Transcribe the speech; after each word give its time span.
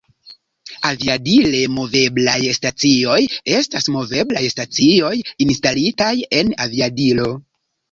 Aviadile-moveblaj 0.91 2.39
stacioj 2.59 3.19
estas 3.59 3.87
moveblaj 3.97 4.43
stacioj 4.55 5.15
instalitaj 5.49 6.11
en 6.43 6.53
aviadilo. 6.69 7.33